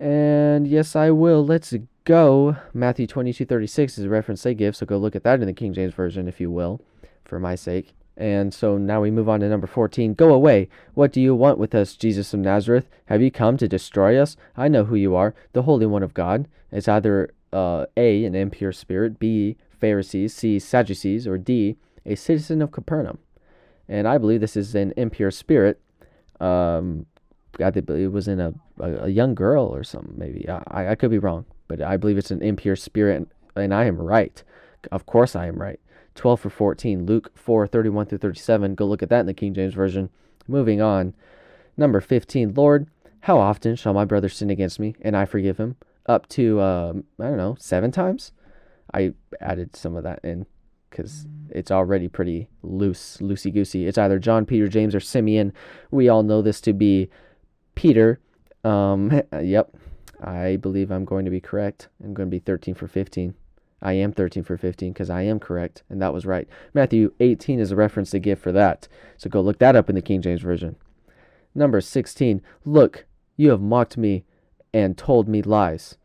And 0.00 0.66
yes, 0.66 0.96
I 0.96 1.10
will. 1.10 1.44
Let's 1.44 1.74
go. 2.06 2.56
Matthew 2.72 3.06
22 3.06 3.44
36 3.44 3.98
is 3.98 4.04
a 4.04 4.08
reference 4.08 4.42
they 4.42 4.54
give, 4.54 4.74
so 4.74 4.86
go 4.86 4.96
look 4.96 5.14
at 5.14 5.24
that 5.24 5.40
in 5.40 5.46
the 5.46 5.52
King 5.52 5.74
James 5.74 5.92
Version, 5.92 6.26
if 6.26 6.40
you 6.40 6.50
will, 6.50 6.80
for 7.26 7.38
my 7.38 7.54
sake. 7.54 7.92
And 8.16 8.54
so 8.54 8.78
now 8.78 9.02
we 9.02 9.10
move 9.10 9.28
on 9.28 9.40
to 9.40 9.48
number 9.48 9.66
14. 9.66 10.14
Go 10.14 10.32
away. 10.32 10.70
What 10.94 11.12
do 11.12 11.20
you 11.20 11.34
want 11.34 11.58
with 11.58 11.74
us, 11.74 11.94
Jesus 11.94 12.32
of 12.32 12.40
Nazareth? 12.40 12.88
Have 13.06 13.20
you 13.20 13.30
come 13.30 13.58
to 13.58 13.68
destroy 13.68 14.18
us? 14.18 14.38
I 14.56 14.68
know 14.68 14.84
who 14.84 14.94
you 14.94 15.14
are, 15.14 15.34
the 15.52 15.62
Holy 15.62 15.84
One 15.84 16.02
of 16.02 16.14
God. 16.14 16.48
It's 16.72 16.88
either 16.88 17.34
uh, 17.52 17.84
A, 17.98 18.24
an 18.24 18.34
impure 18.34 18.72
spirit, 18.72 19.18
B, 19.18 19.56
Pharisees, 19.78 20.32
C, 20.32 20.58
Sadducees, 20.58 21.26
or 21.26 21.36
D, 21.36 21.76
a 22.06 22.14
citizen 22.14 22.62
of 22.62 22.72
Capernaum. 22.72 23.18
And 23.86 24.08
I 24.08 24.16
believe 24.16 24.40
this 24.40 24.56
is 24.56 24.74
an 24.74 24.94
impure 24.96 25.30
spirit. 25.30 25.80
Um, 26.40 27.04
I 27.62 27.70
believe 27.70 28.06
it 28.06 28.12
was 28.12 28.28
in 28.28 28.40
a, 28.40 28.54
a, 28.80 29.04
a, 29.04 29.08
young 29.08 29.34
girl 29.34 29.64
or 29.64 29.82
something, 29.82 30.14
maybe. 30.18 30.46
I, 30.48 30.90
I 30.90 30.94
could 30.94 31.10
be 31.10 31.18
wrong 31.18 31.46
but 31.68 31.82
I 31.82 31.96
believe 31.96 32.18
it's 32.18 32.30
an 32.30 32.42
impure 32.42 32.76
spirit, 32.76 33.28
and 33.54 33.74
I 33.74 33.84
am 33.84 33.98
right. 33.98 34.42
Of 34.92 35.06
course, 35.06 35.34
I 35.34 35.46
am 35.46 35.60
right. 35.60 35.80
12 36.14 36.40
for 36.40 36.50
14, 36.50 37.06
Luke 37.06 37.30
4 37.34 37.66
31 37.66 38.06
through 38.06 38.18
37. 38.18 38.74
Go 38.74 38.86
look 38.86 39.02
at 39.02 39.10
that 39.10 39.20
in 39.20 39.26
the 39.26 39.34
King 39.34 39.54
James 39.54 39.74
Version. 39.74 40.10
Moving 40.48 40.80
on. 40.80 41.14
Number 41.76 42.00
15, 42.00 42.54
Lord, 42.54 42.88
how 43.20 43.38
often 43.38 43.76
shall 43.76 43.92
my 43.92 44.04
brother 44.04 44.28
sin 44.28 44.50
against 44.50 44.80
me 44.80 44.94
and 45.02 45.16
I 45.16 45.24
forgive 45.24 45.58
him? 45.58 45.76
Up 46.06 46.28
to, 46.30 46.60
uh, 46.60 46.92
I 47.20 47.24
don't 47.24 47.36
know, 47.36 47.56
seven 47.58 47.90
times? 47.90 48.32
I 48.94 49.12
added 49.40 49.76
some 49.76 49.96
of 49.96 50.04
that 50.04 50.20
in 50.24 50.46
because 50.88 51.26
it's 51.50 51.70
already 51.70 52.08
pretty 52.08 52.48
loose, 52.62 53.18
loosey 53.18 53.52
goosey. 53.52 53.86
It's 53.86 53.98
either 53.98 54.18
John, 54.18 54.46
Peter, 54.46 54.68
James, 54.68 54.94
or 54.94 55.00
Simeon. 55.00 55.52
We 55.90 56.08
all 56.08 56.22
know 56.22 56.40
this 56.40 56.60
to 56.62 56.72
be 56.72 57.10
Peter. 57.74 58.20
Um, 58.64 59.20
yep, 59.40 59.74
I 60.22 60.56
believe 60.56 60.90
I'm 60.90 61.04
going 61.04 61.24
to 61.24 61.30
be 61.30 61.40
correct. 61.40 61.88
I'm 62.02 62.14
going 62.14 62.28
to 62.28 62.34
be 62.34 62.38
13 62.38 62.74
for 62.74 62.88
15. 62.88 63.34
I 63.82 63.92
am 63.92 64.12
13 64.12 64.42
for 64.42 64.56
15 64.56 64.92
because 64.92 65.10
I 65.10 65.22
am 65.22 65.38
correct, 65.38 65.82
and 65.90 66.00
that 66.00 66.14
was 66.14 66.24
right. 66.24 66.48
Matthew 66.72 67.12
18 67.20 67.60
is 67.60 67.70
a 67.70 67.76
reference 67.76 68.10
to 68.10 68.18
give 68.18 68.38
for 68.38 68.52
that. 68.52 68.88
So 69.18 69.28
go 69.28 69.40
look 69.40 69.58
that 69.58 69.76
up 69.76 69.88
in 69.88 69.94
the 69.94 70.02
King 70.02 70.22
James 70.22 70.40
Version. 70.40 70.76
Number 71.54 71.80
16. 71.80 72.42
Look, 72.64 73.06
you 73.36 73.50
have 73.50 73.60
mocked 73.60 73.96
me 73.96 74.24
and 74.72 74.96
told 74.96 75.28
me 75.28 75.42
lies. 75.42 75.96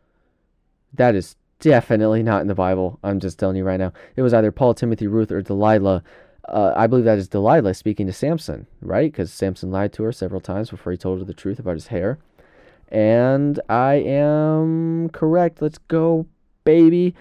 That 0.93 1.15
is 1.15 1.35
definitely 1.59 2.23
not 2.23 2.41
in 2.41 2.47
the 2.47 2.55
Bible. 2.55 2.99
I'm 3.03 3.19
just 3.19 3.39
telling 3.39 3.55
you 3.55 3.63
right 3.63 3.79
now. 3.79 3.93
It 4.15 4.21
was 4.21 4.33
either 4.33 4.51
Paul, 4.51 4.73
Timothy, 4.73 5.07
Ruth, 5.07 5.31
or 5.31 5.41
Delilah. 5.41 6.03
Uh, 6.47 6.73
I 6.75 6.87
believe 6.87 7.05
that 7.05 7.17
is 7.17 7.29
Delilah 7.29 7.73
speaking 7.73 8.07
to 8.07 8.13
Samson, 8.13 8.67
right? 8.81 9.11
Because 9.11 9.31
Samson 9.31 9.71
lied 9.71 9.93
to 9.93 10.03
her 10.03 10.11
several 10.11 10.41
times 10.41 10.69
before 10.69 10.91
he 10.91 10.97
told 10.97 11.19
her 11.19 11.25
the 11.25 11.33
truth 11.33 11.59
about 11.59 11.75
his 11.75 11.87
hair. 11.87 12.19
And 12.91 13.59
I 13.69 13.95
am 13.95 15.09
correct. 15.09 15.61
Let's 15.61 15.77
go, 15.77 16.27
baby. 16.63 17.15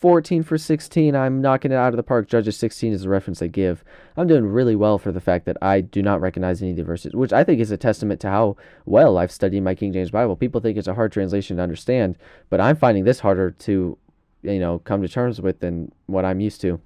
14 0.00 0.42
for 0.42 0.56
16. 0.56 1.14
I'm 1.14 1.42
knocking 1.42 1.72
it 1.72 1.74
out 1.74 1.92
of 1.92 1.98
the 1.98 2.02
park. 2.02 2.26
Judges 2.26 2.56
16 2.56 2.94
is 2.94 3.02
the 3.02 3.10
reference 3.10 3.42
I 3.42 3.48
give. 3.48 3.84
I'm 4.16 4.26
doing 4.26 4.46
really 4.46 4.74
well 4.74 4.98
for 4.98 5.12
the 5.12 5.20
fact 5.20 5.44
that 5.44 5.58
I 5.60 5.82
do 5.82 6.00
not 6.00 6.22
recognize 6.22 6.62
any 6.62 6.70
of 6.70 6.78
the 6.78 6.84
verses, 6.84 7.12
which 7.12 7.34
I 7.34 7.44
think 7.44 7.60
is 7.60 7.70
a 7.70 7.76
testament 7.76 8.18
to 8.22 8.30
how 8.30 8.56
well 8.86 9.18
I've 9.18 9.30
studied 9.30 9.62
my 9.62 9.74
King 9.74 9.92
James 9.92 10.10
Bible. 10.10 10.36
People 10.36 10.62
think 10.62 10.78
it's 10.78 10.88
a 10.88 10.94
hard 10.94 11.12
translation 11.12 11.58
to 11.58 11.62
understand, 11.62 12.16
but 12.48 12.62
I'm 12.62 12.76
finding 12.76 13.04
this 13.04 13.20
harder 13.20 13.50
to, 13.50 13.98
you 14.42 14.58
know, 14.58 14.78
come 14.78 15.02
to 15.02 15.08
terms 15.08 15.38
with 15.42 15.60
than 15.60 15.92
what 16.06 16.24
I'm 16.24 16.40
used 16.40 16.62
to. 16.62 16.80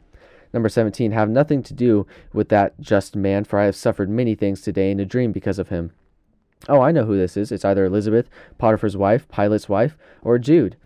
Number 0.52 0.68
17, 0.68 1.12
have 1.12 1.30
nothing 1.30 1.62
to 1.64 1.74
do 1.74 2.08
with 2.32 2.48
that 2.48 2.80
just 2.80 3.14
man, 3.14 3.44
for 3.44 3.60
I 3.60 3.66
have 3.66 3.76
suffered 3.76 4.10
many 4.10 4.34
things 4.34 4.60
today 4.60 4.90
in 4.90 4.98
a 4.98 5.04
dream 5.04 5.30
because 5.30 5.60
of 5.60 5.68
him. 5.68 5.92
Oh, 6.68 6.80
I 6.80 6.92
know 6.92 7.04
who 7.04 7.16
this 7.16 7.36
is. 7.36 7.52
It's 7.52 7.64
either 7.64 7.84
Elizabeth, 7.84 8.28
Potiphar's 8.58 8.96
wife, 8.96 9.28
Pilate's 9.28 9.68
wife, 9.68 9.96
or 10.22 10.38
Jude 10.38 10.76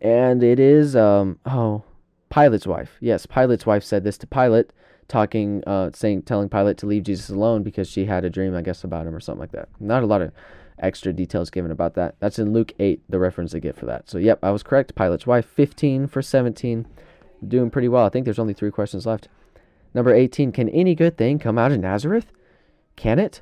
and 0.00 0.42
it 0.42 0.60
is 0.60 0.94
um 0.94 1.38
oh 1.46 1.82
Pilate's 2.30 2.66
wife. 2.66 2.96
Yes, 3.00 3.26
Pilate's 3.26 3.66
wife 3.66 3.84
said 3.84 4.04
this 4.04 4.18
to 4.18 4.26
Pilate, 4.26 4.72
talking, 5.06 5.62
uh, 5.64 5.90
saying, 5.94 6.22
telling 6.22 6.48
Pilate 6.48 6.76
to 6.78 6.86
leave 6.86 7.04
Jesus 7.04 7.30
alone 7.30 7.62
because 7.62 7.88
she 7.88 8.04
had 8.04 8.24
a 8.24 8.30
dream, 8.30 8.54
I 8.54 8.62
guess, 8.62 8.82
about 8.82 9.06
him 9.06 9.14
or 9.14 9.20
something 9.20 9.40
like 9.40 9.52
that. 9.52 9.68
Not 9.78 10.02
a 10.02 10.06
lot 10.06 10.22
of 10.22 10.32
extra 10.80 11.12
details 11.12 11.50
given 11.50 11.70
about 11.70 11.94
that. 11.94 12.16
That's 12.18 12.40
in 12.40 12.52
Luke 12.52 12.72
8, 12.80 13.00
the 13.08 13.20
reference 13.20 13.52
they 13.52 13.60
get 13.60 13.76
for 13.76 13.86
that. 13.86 14.10
So, 14.10 14.18
yep, 14.18 14.40
I 14.42 14.50
was 14.50 14.64
correct. 14.64 14.96
Pilate's 14.96 15.26
wife, 15.26 15.46
15 15.46 16.08
for 16.08 16.20
17. 16.20 16.86
Doing 17.46 17.70
pretty 17.70 17.88
well. 17.88 18.04
I 18.04 18.08
think 18.08 18.24
there's 18.24 18.40
only 18.40 18.54
three 18.54 18.72
questions 18.72 19.06
left. 19.06 19.28
Number 19.94 20.12
18, 20.12 20.50
can 20.50 20.68
any 20.70 20.96
good 20.96 21.16
thing 21.16 21.38
come 21.38 21.58
out 21.58 21.72
of 21.72 21.78
Nazareth? 21.78 22.32
Can 22.96 23.20
it? 23.20 23.40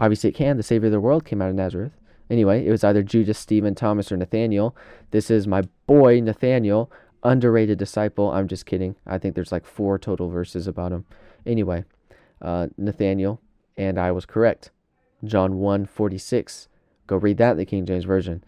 Obviously, 0.00 0.30
it 0.30 0.34
can. 0.34 0.56
The 0.56 0.62
Savior 0.62 0.86
of 0.86 0.92
the 0.92 1.00
world 1.00 1.24
came 1.24 1.42
out 1.42 1.50
of 1.50 1.54
Nazareth. 1.54 1.92
Anyway, 2.30 2.66
it 2.66 2.70
was 2.70 2.84
either 2.84 3.02
Judas, 3.02 3.38
Stephen, 3.38 3.74
Thomas, 3.74 4.12
or 4.12 4.16
Nathaniel. 4.16 4.76
This 5.10 5.30
is 5.30 5.46
my 5.46 5.62
boy, 5.86 6.20
Nathaniel, 6.20 6.90
underrated 7.22 7.78
disciple. 7.78 8.30
I'm 8.30 8.48
just 8.48 8.66
kidding. 8.66 8.96
I 9.06 9.18
think 9.18 9.34
there's 9.34 9.52
like 9.52 9.66
four 9.66 9.98
total 9.98 10.28
verses 10.28 10.66
about 10.66 10.92
him. 10.92 11.04
Anyway, 11.46 11.84
uh, 12.42 12.68
Nathaniel, 12.76 13.40
and 13.76 13.98
I 13.98 14.12
was 14.12 14.26
correct. 14.26 14.70
John 15.24 15.58
1 15.58 15.86
46. 15.86 16.68
Go 17.06 17.16
read 17.16 17.38
that, 17.38 17.56
the 17.56 17.64
King 17.64 17.86
James 17.86 18.04
Version. 18.04 18.44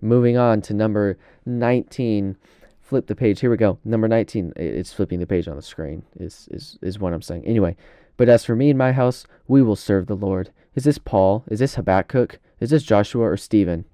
Moving 0.00 0.36
on 0.36 0.62
to 0.62 0.74
number 0.74 1.18
19. 1.44 2.36
Flip 2.80 3.06
the 3.06 3.14
page. 3.14 3.40
Here 3.40 3.50
we 3.50 3.58
go. 3.58 3.78
Number 3.84 4.08
19. 4.08 4.54
It's 4.56 4.92
flipping 4.92 5.20
the 5.20 5.26
page 5.26 5.46
on 5.46 5.56
the 5.56 5.62
screen, 5.62 6.02
is, 6.18 6.48
is, 6.50 6.78
is 6.80 6.98
what 6.98 7.12
I'm 7.12 7.20
saying. 7.20 7.44
Anyway, 7.44 7.76
but 8.18 8.28
as 8.28 8.44
for 8.44 8.54
me 8.54 8.68
and 8.68 8.76
my 8.76 8.92
house, 8.92 9.26
we 9.46 9.62
will 9.62 9.76
serve 9.76 10.06
the 10.06 10.16
Lord. 10.16 10.50
Is 10.74 10.84
this 10.84 10.98
Paul? 10.98 11.44
Is 11.48 11.60
this 11.60 11.76
Habakkuk? 11.76 12.38
Is 12.60 12.70
this 12.70 12.82
Joshua 12.82 13.24
or 13.24 13.36
Stephen? 13.38 13.86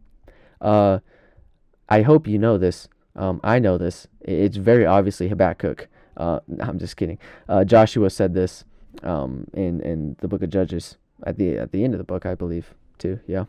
Uh, 0.60 0.98
I 1.88 2.02
hope 2.02 2.26
you 2.26 2.38
know 2.38 2.58
this. 2.58 2.88
Um, 3.14 3.38
I 3.44 3.58
know 3.58 3.78
this. 3.78 4.08
It's 4.22 4.56
very 4.56 4.84
obviously 4.84 5.28
Habakkuk. 5.28 5.88
Uh, 6.16 6.40
I'm 6.60 6.78
just 6.78 6.96
kidding. 6.96 7.18
Uh, 7.48 7.64
Joshua 7.64 8.10
said 8.10 8.34
this 8.34 8.64
um, 9.02 9.46
in 9.52 9.80
in 9.82 10.16
the 10.20 10.28
book 10.28 10.42
of 10.42 10.50
Judges 10.50 10.96
at 11.24 11.36
the 11.36 11.58
at 11.58 11.72
the 11.72 11.84
end 11.84 11.94
of 11.94 11.98
the 11.98 12.04
book, 12.04 12.26
I 12.26 12.34
believe, 12.34 12.74
too. 12.98 13.20
Yeah. 13.26 13.44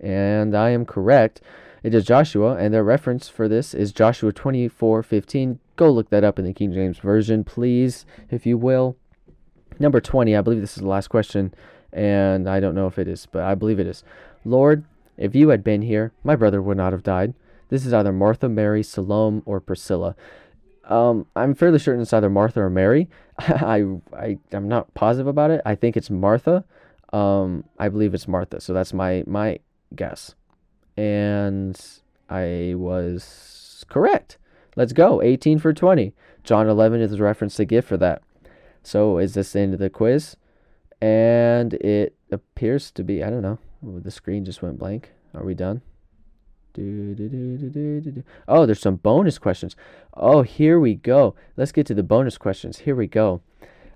And 0.00 0.56
I 0.56 0.70
am 0.70 0.84
correct. 0.84 1.40
It 1.82 1.94
is 1.94 2.04
Joshua, 2.04 2.56
and 2.56 2.74
the 2.74 2.82
reference 2.82 3.28
for 3.28 3.48
this 3.48 3.72
is 3.72 3.92
Joshua 3.92 4.32
24:15. 4.32 5.58
Go 5.76 5.90
look 5.90 6.10
that 6.10 6.24
up 6.24 6.38
in 6.38 6.44
the 6.44 6.52
King 6.52 6.72
James 6.72 6.98
version, 6.98 7.44
please, 7.44 8.04
if 8.30 8.44
you 8.44 8.58
will. 8.58 8.96
Number 9.80 10.00
20, 10.00 10.36
I 10.36 10.42
believe 10.42 10.60
this 10.60 10.76
is 10.76 10.82
the 10.82 10.88
last 10.88 11.08
question 11.08 11.52
and 11.92 12.48
I 12.48 12.60
don't 12.60 12.74
know 12.74 12.86
if 12.86 12.98
it 12.98 13.08
is, 13.08 13.26
but 13.26 13.42
I 13.42 13.54
believe 13.54 13.80
it 13.80 13.86
is. 13.86 14.04
Lord, 14.44 14.84
if 15.16 15.34
you 15.34 15.48
had 15.48 15.64
been 15.64 15.82
here, 15.82 16.12
my 16.22 16.36
brother 16.36 16.62
would 16.62 16.76
not 16.76 16.92
have 16.92 17.02
died. 17.02 17.34
This 17.68 17.86
is 17.86 17.92
either 17.92 18.12
Martha, 18.12 18.48
Mary, 18.48 18.82
Salome, 18.82 19.42
or 19.44 19.60
Priscilla. 19.60 20.14
Um, 20.84 21.26
I'm 21.36 21.54
fairly 21.54 21.78
certain 21.78 22.02
it's 22.02 22.12
either 22.12 22.30
Martha 22.30 22.60
or 22.60 22.70
Mary. 22.70 23.08
I, 23.38 23.84
I, 24.12 24.38
I'm 24.52 24.68
not 24.68 24.92
positive 24.94 25.26
about 25.26 25.50
it. 25.50 25.60
I 25.64 25.74
think 25.74 25.96
it's 25.96 26.10
Martha. 26.10 26.64
Um, 27.12 27.64
I 27.78 27.88
believe 27.88 28.14
it's 28.14 28.28
Martha. 28.28 28.60
So 28.60 28.72
that's 28.72 28.92
my, 28.92 29.24
my 29.26 29.60
guess. 29.94 30.34
And 30.96 31.80
I 32.28 32.74
was 32.76 33.84
correct. 33.88 34.36
Let's 34.76 34.92
go. 34.92 35.22
18 35.22 35.58
for 35.58 35.72
20. 35.72 36.12
John 36.44 36.68
11 36.68 37.00
is 37.00 37.12
the 37.12 37.22
reference 37.22 37.56
to 37.56 37.64
give 37.64 37.84
for 37.84 37.96
that. 37.98 38.22
So 38.82 39.18
is 39.18 39.34
this 39.34 39.52
the 39.52 39.60
end 39.60 39.74
of 39.74 39.80
the 39.80 39.90
quiz? 39.90 40.36
And 41.00 41.74
it 41.74 42.16
appears 42.30 42.90
to 42.92 43.02
be, 43.02 43.24
I 43.24 43.30
don't 43.30 43.42
know, 43.42 43.58
the 43.82 44.10
screen 44.10 44.44
just 44.44 44.62
went 44.62 44.78
blank. 44.78 45.12
Are 45.34 45.44
we 45.44 45.54
done? 45.54 45.82
Do, 46.72 47.14
do, 47.14 47.28
do, 47.28 48.22
oh, 48.46 48.64
there's 48.64 48.80
some 48.80 48.96
bonus 48.96 49.38
questions. 49.38 49.74
Oh, 50.14 50.42
here 50.42 50.78
we 50.78 50.94
go. 50.94 51.34
Let's 51.56 51.72
get 51.72 51.86
to 51.86 51.94
the 51.94 52.02
bonus 52.02 52.38
questions. 52.38 52.78
Here 52.78 52.94
we 52.94 53.08
go. 53.08 53.40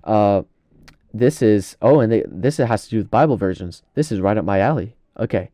Uh, 0.03 0.43
this 1.13 1.41
is, 1.41 1.77
oh, 1.81 2.01
and 2.01 2.11
they, 2.11 2.25
this 2.27 2.57
has 2.57 2.85
to 2.85 2.91
do 2.91 2.99
with 2.99 3.11
Bible 3.11 3.37
versions. 3.37 3.83
This 3.95 4.11
is 4.11 4.21
right 4.21 4.37
up 4.37 4.45
my 4.45 4.59
alley. 4.59 4.97
Okay. 5.19 5.51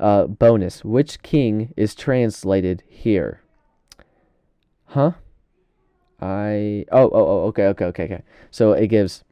Uh, 0.00 0.26
bonus. 0.26 0.84
Which 0.84 1.22
king 1.22 1.74
is 1.76 1.94
translated 1.94 2.82
here? 2.88 3.42
Huh? 4.86 5.12
I, 6.22 6.84
oh, 6.92 7.10
oh, 7.10 7.10
oh, 7.12 7.44
okay, 7.48 7.66
okay, 7.66 7.86
okay, 7.86 8.04
okay. 8.04 8.22
So 8.52 8.72
it 8.72 8.86
gives 8.86 9.24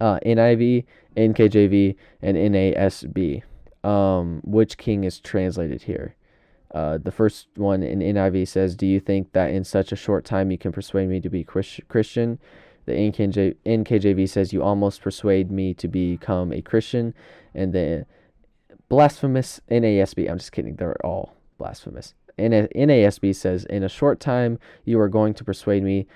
uh, 0.00 0.20
NIV, 0.24 0.84
NKJV, 1.16 1.96
and 2.22 2.36
NASB. 2.36 3.42
Um, 3.82 4.40
which 4.44 4.78
king 4.78 5.04
is 5.04 5.18
translated 5.20 5.82
here? 5.82 6.14
Uh, 6.72 6.98
the 6.98 7.10
first 7.10 7.48
one 7.56 7.82
in 7.82 7.98
NIV 7.98 8.46
says, 8.46 8.76
Do 8.76 8.86
you 8.86 9.00
think 9.00 9.32
that 9.32 9.50
in 9.50 9.64
such 9.64 9.90
a 9.90 9.96
short 9.96 10.24
time 10.24 10.50
you 10.50 10.58
can 10.58 10.72
persuade 10.72 11.08
me 11.08 11.20
to 11.20 11.28
be 11.28 11.42
Christian? 11.42 12.38
The 12.84 12.92
NKJ, 12.92 13.56
NKJV 13.66 14.28
says, 14.28 14.52
You 14.52 14.62
almost 14.62 15.02
persuade 15.02 15.50
me 15.50 15.74
to 15.74 15.88
become 15.88 16.52
a 16.52 16.62
Christian. 16.62 17.14
And 17.54 17.72
the 17.72 18.06
blasphemous 18.88 19.60
NASB, 19.70 20.30
I'm 20.30 20.38
just 20.38 20.52
kidding, 20.52 20.76
they're 20.76 21.04
all 21.04 21.36
blasphemous. 21.58 22.14
NASB 22.38 23.34
says, 23.34 23.64
In 23.64 23.82
a 23.82 23.88
short 23.88 24.20
time 24.20 24.58
you 24.84 25.00
are 25.00 25.08
going 25.08 25.34
to 25.34 25.44
persuade 25.44 25.82
me 25.82 26.06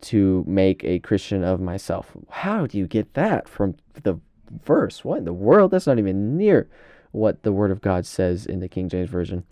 to 0.00 0.44
make 0.46 0.84
a 0.84 0.98
Christian 1.00 1.42
of 1.42 1.60
myself. 1.60 2.16
How 2.30 2.66
do 2.66 2.78
you 2.78 2.86
get 2.86 3.14
that 3.14 3.48
from 3.48 3.76
the 4.02 4.20
verse? 4.64 5.04
What 5.04 5.18
in 5.18 5.24
the 5.24 5.32
world? 5.32 5.70
That's 5.70 5.86
not 5.86 5.98
even 5.98 6.36
near 6.36 6.68
what 7.12 7.42
the 7.42 7.52
Word 7.52 7.70
of 7.70 7.80
God 7.80 8.06
says 8.06 8.46
in 8.46 8.60
the 8.60 8.68
King 8.68 8.88
James 8.88 9.10
Version. 9.10 9.44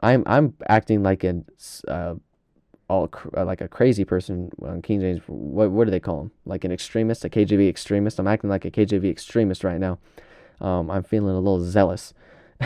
I'm 0.00 0.22
I'm 0.26 0.54
acting 0.68 1.02
like 1.02 1.24
an 1.24 1.46
uh, 1.88 2.14
all 2.88 3.10
uh, 3.36 3.44
like 3.44 3.60
a 3.60 3.68
crazy 3.68 4.04
person 4.04 4.50
on 4.62 4.82
King 4.82 5.00
James. 5.00 5.20
What 5.26 5.70
what 5.70 5.84
do 5.84 5.90
they 5.90 6.00
call 6.00 6.22
him? 6.22 6.30
Like 6.44 6.64
an 6.64 6.72
extremist, 6.72 7.24
a 7.24 7.28
KJV 7.28 7.68
extremist. 7.68 8.18
I'm 8.18 8.28
acting 8.28 8.50
like 8.50 8.64
a 8.64 8.70
KJV 8.70 9.10
extremist 9.10 9.64
right 9.64 9.80
now. 9.80 9.98
Um, 10.60 10.90
I'm 10.90 11.02
feeling 11.02 11.34
a 11.34 11.38
little 11.38 11.64
zealous. 11.64 12.12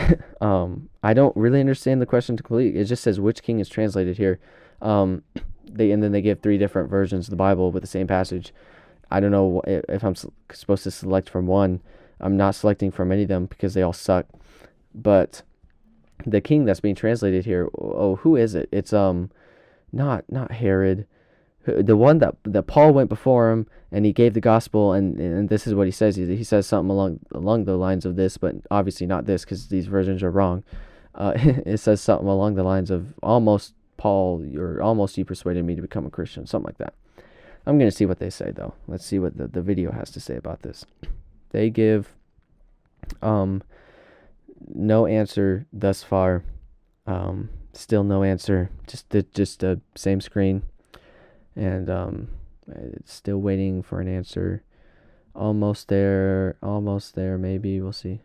um, 0.41 0.89
I 1.03 1.13
don't 1.13 1.35
really 1.35 1.59
understand 1.59 2.01
the 2.01 2.05
question 2.05 2.37
completely. 2.37 2.79
It 2.79 2.85
just 2.85 3.03
says 3.03 3.19
which 3.19 3.43
king 3.43 3.59
is 3.59 3.69
translated 3.69 4.17
here. 4.17 4.39
Um, 4.81 5.23
they 5.65 5.91
and 5.91 6.01
then 6.01 6.11
they 6.11 6.21
give 6.21 6.39
three 6.39 6.57
different 6.57 6.89
versions 6.89 7.27
of 7.27 7.31
the 7.31 7.35
Bible 7.35 7.71
with 7.71 7.83
the 7.83 7.87
same 7.87 8.07
passage. 8.07 8.53
I 9.11 9.19
don't 9.19 9.31
know 9.31 9.61
if 9.65 10.03
I'm 10.03 10.15
supposed 10.15 10.83
to 10.83 10.91
select 10.91 11.29
from 11.29 11.47
one. 11.47 11.81
I'm 12.19 12.37
not 12.37 12.55
selecting 12.55 12.91
from 12.91 13.11
any 13.11 13.23
of 13.23 13.27
them 13.27 13.45
because 13.45 13.73
they 13.73 13.81
all 13.81 13.93
suck. 13.93 14.25
But 14.93 15.41
the 16.25 16.41
king 16.41 16.65
that's 16.65 16.79
being 16.79 16.95
translated 16.95 17.45
here, 17.45 17.69
oh, 17.77 18.17
who 18.17 18.35
is 18.35 18.55
it? 18.55 18.69
It's 18.71 18.93
um, 18.93 19.31
not 19.91 20.25
not 20.29 20.51
Herod, 20.51 21.07
the 21.65 21.97
one 21.97 22.19
that 22.19 22.35
that 22.43 22.63
Paul 22.63 22.93
went 22.93 23.09
before 23.09 23.51
him 23.51 23.67
and 23.91 24.05
he 24.05 24.13
gave 24.13 24.33
the 24.33 24.41
gospel 24.41 24.93
and 24.93 25.19
and 25.19 25.49
this 25.49 25.67
is 25.67 25.73
what 25.73 25.87
he 25.87 25.91
says. 25.91 26.15
He, 26.15 26.35
he 26.35 26.43
says 26.43 26.67
something 26.67 26.89
along 26.89 27.19
along 27.31 27.65
the 27.65 27.77
lines 27.77 28.05
of 28.05 28.15
this, 28.15 28.37
but 28.37 28.55
obviously 28.71 29.07
not 29.07 29.25
this 29.25 29.43
because 29.43 29.67
these 29.67 29.87
versions 29.87 30.23
are 30.23 30.31
wrong. 30.31 30.63
Uh, 31.15 31.33
it 31.35 31.77
says 31.77 32.01
something 32.01 32.27
along 32.27 32.55
the 32.55 32.63
lines 32.63 32.91
of 32.91 33.13
almost 33.21 33.73
Paul, 33.97 34.45
you're 34.45 34.81
almost 34.81 35.17
you 35.17 35.25
persuaded 35.25 35.65
me 35.65 35.75
to 35.75 35.81
become 35.81 36.05
a 36.05 36.09
Christian, 36.09 36.45
something 36.45 36.67
like 36.67 36.77
that. 36.77 36.93
I'm 37.65 37.77
to 37.79 37.91
see 37.91 38.05
what 38.05 38.19
they 38.19 38.29
say 38.29 38.51
though. 38.51 38.73
Let's 38.87 39.05
see 39.05 39.19
what 39.19 39.37
the, 39.37 39.47
the 39.47 39.61
video 39.61 39.91
has 39.91 40.09
to 40.11 40.19
say 40.19 40.37
about 40.37 40.61
this. 40.61 40.85
They 41.51 41.69
give 41.69 42.15
um 43.21 43.63
no 44.73 45.05
answer 45.05 45.67
thus 45.73 46.03
far. 46.03 46.43
Um 47.05 47.49
still 47.73 48.03
no 48.03 48.23
answer. 48.23 48.69
Just 48.87 49.09
the 49.09 49.23
just 49.23 49.59
the 49.59 49.81
same 49.95 50.21
screen, 50.21 50.63
and 51.55 51.89
um, 51.89 52.27
it's 52.67 53.13
still 53.13 53.39
waiting 53.39 53.81
for 53.81 54.01
an 54.01 54.07
answer. 54.07 54.63
Almost 55.35 55.87
there, 55.87 56.57
almost 56.61 57.15
there. 57.15 57.37
Maybe 57.37 57.79
we'll 57.79 57.93
see. 57.93 58.21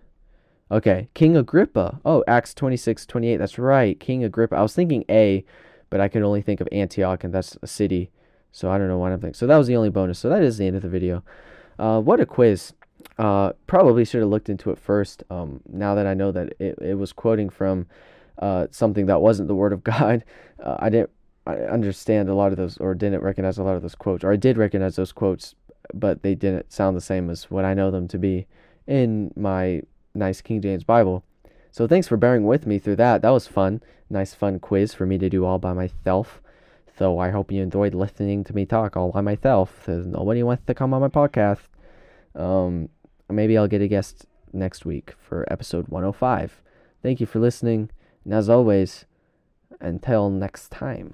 Okay, 0.71 1.09
King 1.15 1.37
Agrippa. 1.37 2.01
Oh, 2.05 2.25
Acts 2.27 2.55
26, 2.55 3.07
28. 3.07 3.37
That's 3.37 3.59
right, 3.59 3.99
King 4.01 4.25
Agrippa. 4.25 4.57
I 4.57 4.63
was 4.63 4.75
thinking 4.75 5.05
A, 5.11 5.45
but 5.91 6.01
I 6.01 6.09
could 6.09 6.23
only 6.23 6.43
think 6.43 6.61
of 6.61 6.69
Antioch, 6.73 7.23
and 7.23 7.33
that's 7.33 7.57
a 7.63 7.67
city. 7.67 8.11
So 8.51 8.71
I 8.71 8.79
don't 8.79 8.89
know 8.89 8.99
what 8.99 9.13
I'm 9.13 9.21
thinking. 9.21 9.35
So 9.35 9.47
that 9.47 9.57
was 9.57 9.67
the 9.67 9.77
only 9.77 9.91
bonus. 9.91 10.19
So 10.19 10.29
that 10.29 10.43
is 10.43 10.59
the 10.59 10.67
end 10.67 10.77
of 10.77 10.83
the 10.83 10.89
video. 10.89 11.23
Uh, 11.79 12.01
what 12.01 12.21
a 12.21 12.27
quiz. 12.27 12.73
Uh, 13.19 13.53
probably 13.67 14.05
should 14.05 14.21
have 14.21 14.31
looked 14.31 14.49
into 14.49 14.71
it 14.71 14.79
first. 14.79 15.23
Um, 15.29 15.61
now 15.69 15.95
that 15.95 16.07
I 16.07 16.15
know 16.15 16.33
that 16.33 16.55
it, 16.59 16.79
it 16.81 16.99
was 16.99 17.13
quoting 17.13 17.51
from 17.51 17.87
uh, 18.39 18.69
something 18.71 19.07
that 19.07 19.21
wasn't 19.21 19.49
the 19.49 19.55
word 19.55 19.73
of 19.73 19.85
God, 19.85 20.25
uh, 20.63 20.77
I 20.79 20.89
didn't 20.89 21.11
I 21.47 21.57
understand 21.57 22.29
a 22.29 22.35
lot 22.35 22.53
of 22.53 22.57
those, 22.57 22.79
or 22.79 22.95
didn't 22.95 23.23
recognize 23.23 23.59
a 23.59 23.63
lot 23.63 23.77
of 23.77 23.83
those 23.83 23.95
quotes, 23.95 24.25
or 24.25 24.33
I 24.33 24.37
did 24.37 24.57
recognize 24.57 24.97
those 24.97 25.13
quotes, 25.13 25.55
but 25.93 26.23
they 26.23 26.35
didn't 26.35 26.73
sound 26.73 26.97
the 26.97 27.03
same 27.03 27.29
as 27.29 27.51
what 27.51 27.65
I 27.65 27.75
know 27.75 27.91
them 27.91 28.09
to 28.09 28.19
be 28.19 28.47
in 28.87 29.33
my 29.37 29.83
nice 30.15 30.41
King 30.41 30.63
James 30.63 30.85
Bible. 30.85 31.23
So 31.71 31.87
thanks 31.87 32.07
for 32.07 32.17
bearing 32.17 32.45
with 32.45 32.67
me 32.67 32.79
through 32.79 32.97
that. 32.97 33.23
That 33.23 33.31
was 33.31 33.47
fun. 33.47 33.83
Nice 34.09 34.33
fun 34.33 34.61
quiz 34.61 34.95
for 34.95 35.07
me 35.07 35.19
to 35.19 35.29
do 35.29 35.45
all 35.45 35.59
by 35.59 35.73
myself. 35.73 36.41
So 36.97 37.19
I 37.19 37.31
hope 37.31 37.51
you 37.51 37.63
enjoyed 37.63 37.95
listening 37.95 38.45
to 38.45 38.55
me 38.55 38.65
talk 38.65 38.97
all 38.97 39.11
by 39.11 39.21
myself. 39.21 39.81
Because 39.81 40.07
nobody 40.07 40.43
wants 40.43 40.65
to 40.67 40.75
come 40.75 40.95
on 40.95 41.01
my 41.01 41.09
podcast. 41.09 41.67
Um, 42.37 42.91
maybe 43.29 43.59
I'll 43.59 43.67
get 43.67 43.83
a 43.83 43.89
guest 43.89 44.27
next 44.53 44.85
week 44.85 45.15
for 45.19 45.45
episode 45.51 45.89
105. 45.89 46.63
Thank 47.03 47.21
you 47.21 47.27
for 47.27 47.41
listening. 47.41 47.91
And 48.25 48.33
as 48.33 48.49
always, 48.49 49.05
until 49.81 50.31
next 50.31 50.71
time. 50.71 51.13